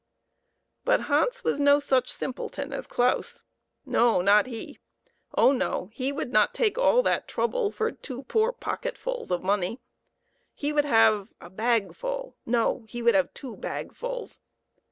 [0.83, 3.43] But Hans was no such simpleton as Claus;
[3.85, 4.79] no, not he.
[5.37, 9.79] Oh no, he would not take all that trouble for two poor pocketfuls of money.
[10.55, 14.39] He would have a bagful; no, he would have two bagfuls.